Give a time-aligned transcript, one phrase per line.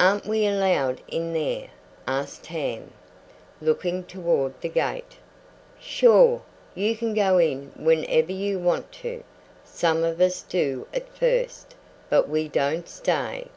[0.00, 1.68] "Aren't we allowed in there?"
[2.06, 2.90] asked Tam,
[3.60, 5.18] looking toward the gate.
[5.78, 6.40] "Sure.
[6.74, 9.22] You can go in whenever you want to.
[9.66, 11.74] Some of us do at first,
[12.08, 13.48] but we don't stay."